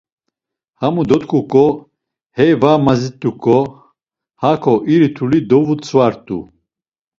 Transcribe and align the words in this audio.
Hamu 0.79 1.01
dot̆ǩuǩo 1.09 1.65
hey 2.37 2.51
va 2.61 2.71
mazit̆uǩo, 2.85 3.59
hako 4.41 4.73
iri 4.93 5.09
turli 5.15 5.39
dovutzvart̆u. 5.49 6.37